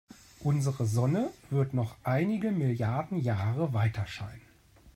[0.39, 4.41] Unsere Sonne wird noch einige Milliarden Jahre weiterscheinen.